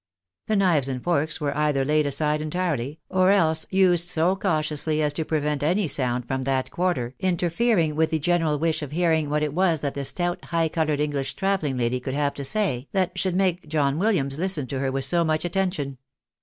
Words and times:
The 0.47 0.55
knives 0.55 0.89
and 0.89 1.03
forks 1.03 1.39
were 1.39 1.55
either 1.55 1.85
laid 1.85 2.07
aside 2.07 2.41
entirely, 2.41 2.99
or 3.07 3.29
else 3.29 3.67
used 3.69 4.07
so 4.07 4.35
cautiously 4.35 4.99
as 4.99 5.13
to 5.13 5.23
prevent 5.23 5.61
any 5.61 5.87
sound 5.87 6.27
from 6.27 6.41
that 6.41 6.71
quarter 6.71 7.13
interfering 7.19 7.95
with 7.95 8.09
the 8.09 8.17
general 8.17 8.57
wish 8.57 8.81
of 8.81 8.93
hearing 8.93 9.29
what 9.29 9.43
it 9.43 9.53
was 9.53 9.81
that 9.81 9.93
the 9.93 10.03
stout, 10.03 10.45
high 10.45 10.69
coloured 10.69 11.01
Enghsh 11.01 11.35
travelling 11.35 11.77
lady 11.77 11.99
could 11.99 12.15
have 12.15 12.33
to 12.33 12.43
say 12.43 12.87
that 12.93 13.13
sliould 13.13 13.35
make 13.35 13.67
John 13.67 13.99
Williams 13.99 14.39
listen 14.39 14.65
to 14.69 14.79
her 14.79 14.91
with 14.91 15.05
so 15.05 15.23
much 15.23 15.45
attention. 15.45 15.99